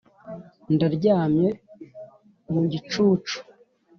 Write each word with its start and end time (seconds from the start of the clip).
ndaryamye 0.73 1.49
mu 2.51 2.61
gicucu. 2.71 3.37